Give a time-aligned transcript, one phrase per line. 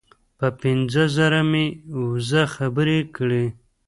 [0.37, 1.65] په پنځه زره مې
[2.01, 3.45] وزه خبرې کړې.